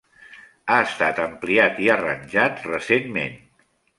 Ha 0.69 0.77
estat 0.85 1.19
ampliat 1.25 1.77
i 1.87 1.91
arranjat 1.97 2.65
recentment. 2.71 3.39